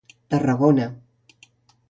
[0.33, 0.87] Tarragona.